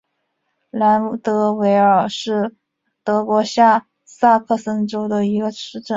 [0.71, 2.55] 兰德韦尔是
[3.03, 5.85] 德国下萨克森州的一个市镇。